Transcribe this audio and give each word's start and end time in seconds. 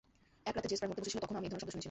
এক 0.49 0.53
রাতে 0.55 0.67
জেস 0.71 0.79
প্রায় 0.79 0.89
মরতে 0.89 1.01
বসেছিল, 1.01 1.19
তখনও 1.23 1.37
আমি 1.39 1.47
এ 1.47 1.49
ধরনের 1.51 1.61
শব্দ 1.61 1.65
শুনেছিলাম। 1.65 1.79